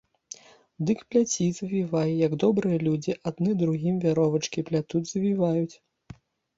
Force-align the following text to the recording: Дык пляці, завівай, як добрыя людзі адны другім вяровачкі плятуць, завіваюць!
Дык 0.89 1.03
пляці, 1.15 1.45
завівай, 1.59 2.09
як 2.25 2.31
добрыя 2.45 2.77
людзі 2.89 3.17
адны 3.33 3.51
другім 3.63 4.03
вяровачкі 4.09 4.59
плятуць, 4.73 5.07
завіваюць! 5.15 5.75